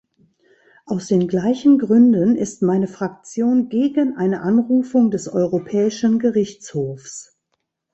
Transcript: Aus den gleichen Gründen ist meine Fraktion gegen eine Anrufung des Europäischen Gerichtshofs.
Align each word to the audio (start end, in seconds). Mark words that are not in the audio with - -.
Aus 0.87 1.05
den 1.05 1.27
gleichen 1.27 1.77
Gründen 1.77 2.35
ist 2.35 2.63
meine 2.63 2.87
Fraktion 2.87 3.69
gegen 3.69 4.17
eine 4.17 4.41
Anrufung 4.41 5.11
des 5.11 5.27
Europäischen 5.27 6.17
Gerichtshofs. 6.17 7.37